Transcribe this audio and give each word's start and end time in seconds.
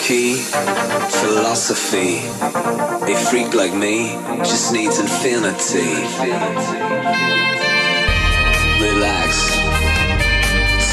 Key 0.00 0.36
philosophy. 1.20 2.16
A 3.12 3.16
freak 3.28 3.52
like 3.52 3.74
me 3.74 4.16
just 4.38 4.72
needs 4.72 4.98
infinity. 4.98 5.92
Relax, 8.80 9.30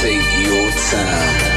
take 0.02 0.30
your 0.44 0.70
time. 0.92 1.56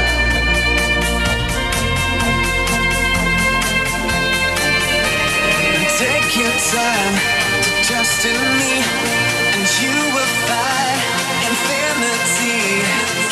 Take 5.99 6.31
your 6.37 6.55
time 6.71 7.15
to 7.63 7.71
trust 7.83 8.25
in 8.25 8.41
me, 8.59 8.73
and 9.51 9.67
you 9.83 9.95
will 10.15 10.33
find 10.47 10.99
infinity, 11.49 12.59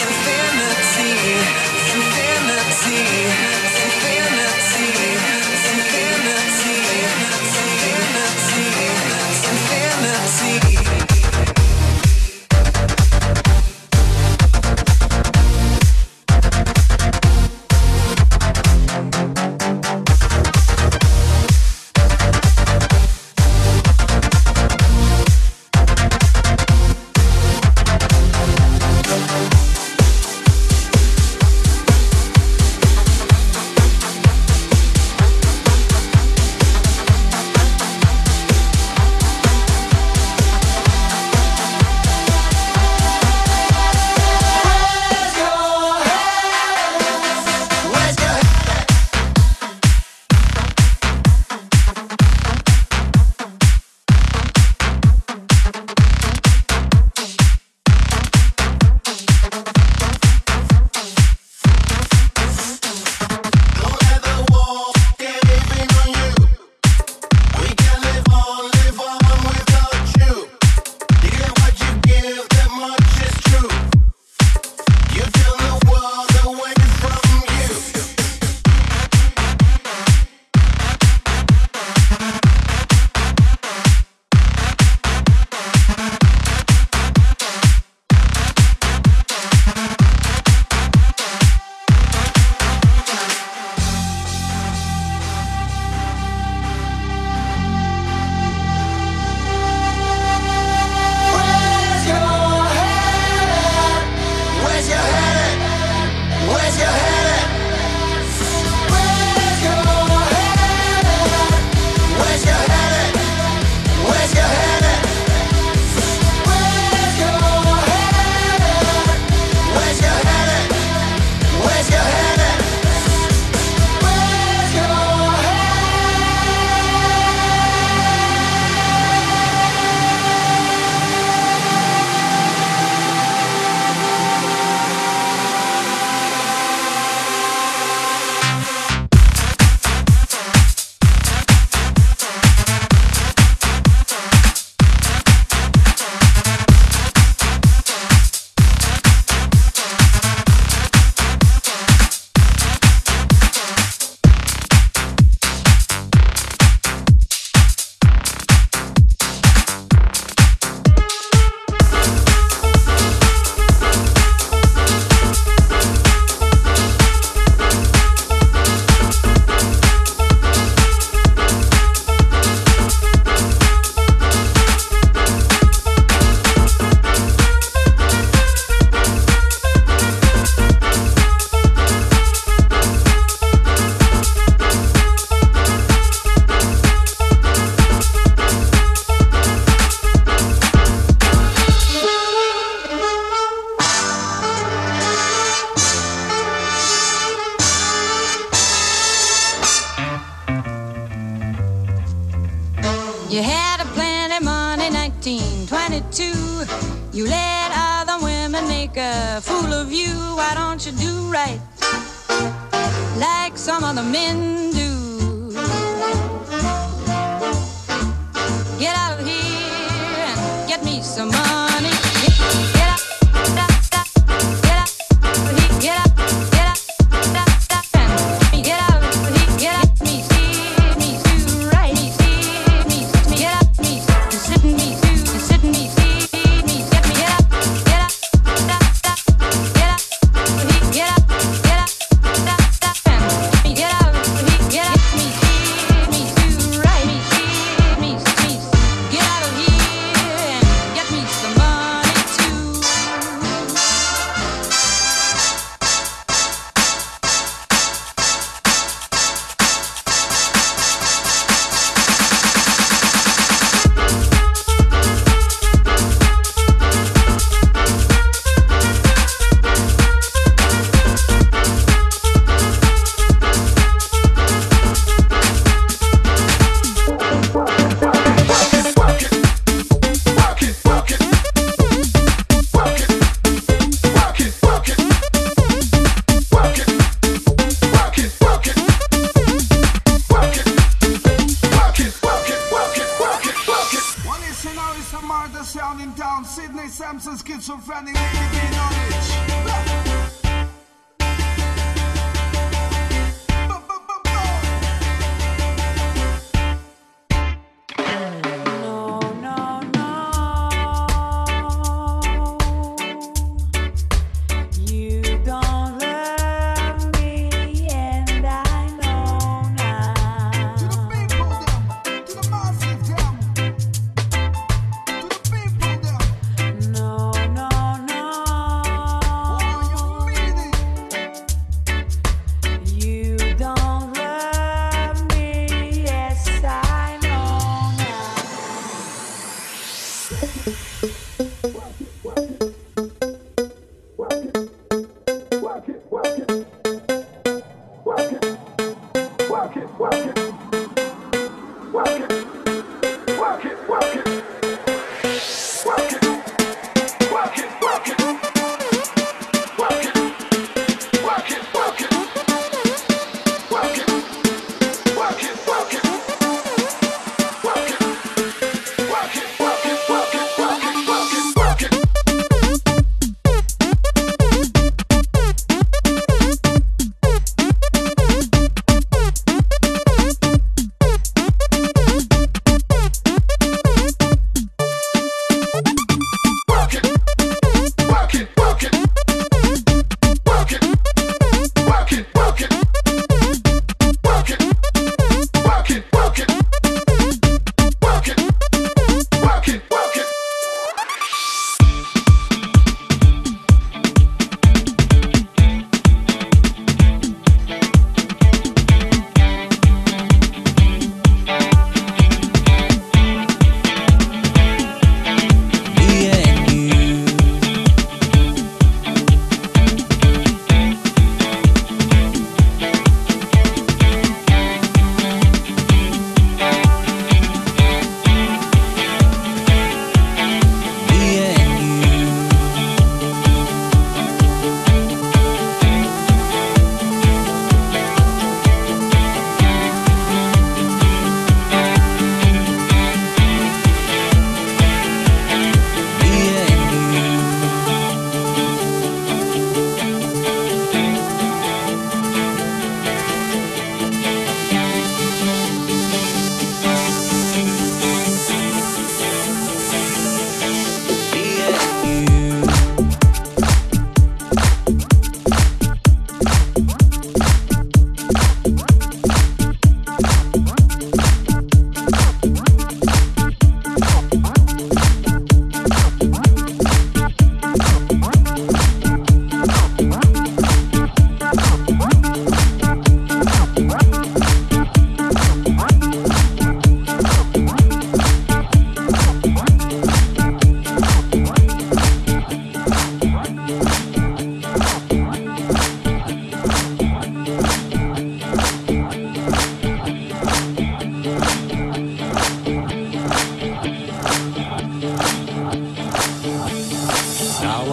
infinity, 0.03 1.13
infinity. 1.95 3.46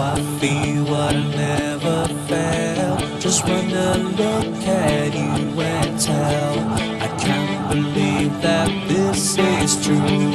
I 0.01 0.21
feel 0.41 0.85
what 0.85 1.15
I 1.15 1.23
never 1.37 2.09
felt. 2.29 3.21
Just 3.21 3.47
wanna 3.47 3.97
look 4.21 4.55
at 4.67 5.15
you 5.15 5.61
and 5.61 6.01
tell. 6.01 6.59
I 7.01 7.09
can't 7.19 7.69
believe 7.71 8.33
that 8.43 8.71
this 8.89 9.39
is 9.39 9.85
true. 9.85 10.33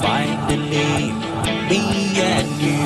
Finally, 0.00 1.12
me 1.70 1.82
and 2.20 2.48
you, 2.62 2.84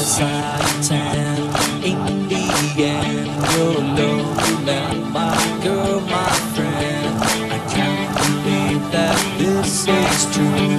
as 0.00 0.20
I 0.20 0.58
turn. 0.88 1.38
in 1.82 2.28
the 2.28 2.46
end, 2.82 3.30
you're 3.52 3.76
alone 3.84 4.68
and 4.68 5.12
my 5.12 5.60
girl, 5.64 6.00
my 6.00 6.32
friend. 6.54 7.18
I 7.56 7.58
can't 7.74 8.12
believe 8.22 8.92
that 8.92 9.18
this 9.38 9.86
is 9.88 10.34
true. 10.34 10.71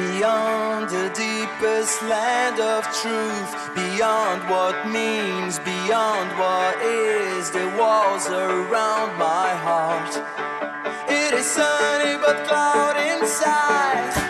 Beyond 0.00 0.88
the 0.88 1.10
deepest 1.14 2.00
land 2.04 2.58
of 2.58 2.84
truth, 3.02 3.52
beyond 3.74 4.40
what 4.48 4.88
means, 4.88 5.58
beyond 5.58 6.30
what 6.38 6.74
is, 6.80 7.50
the 7.50 7.66
walls 7.78 8.26
around 8.26 9.18
my 9.18 9.50
heart. 9.66 10.12
It 11.06 11.34
is 11.34 11.44
sunny 11.44 12.16
but 12.16 12.46
cloud 12.48 12.96
inside. 12.96 14.29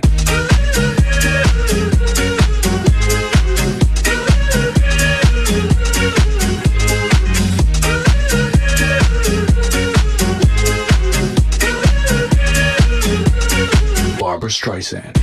Streisand. 14.51 15.20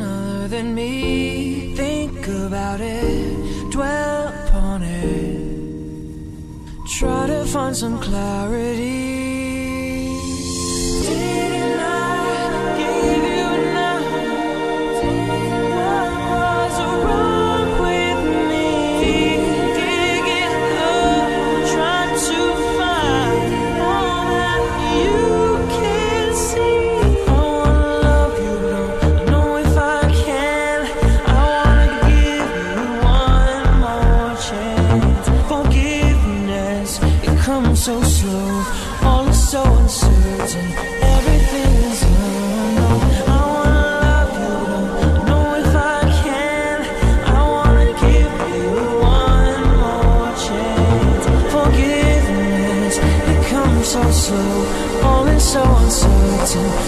other 0.00 0.48
than 0.48 0.74
me. 0.74 1.74
Think 1.74 2.26
about 2.28 2.80
it, 2.80 3.70
dwell 3.70 4.28
upon 4.28 4.82
it. 4.82 5.36
Try 6.98 7.26
to 7.26 7.44
find 7.44 7.76
some 7.76 7.98
clarity. 8.00 9.25
Nation. 56.56 56.85